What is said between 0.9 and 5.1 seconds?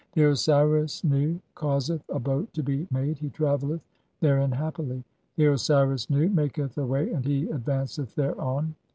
Nu causeth a boat to be "made, he travelleth therein happily;